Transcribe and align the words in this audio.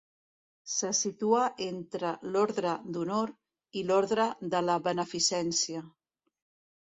Se 0.75 0.87
situa 0.99 1.41
entre 1.65 2.13
l'Orde 2.35 2.71
d'Honor 2.95 3.33
i 3.81 3.85
l'Orde 3.91 4.27
de 4.55 4.61
la 4.69 4.79
Beneficència. 4.89 5.85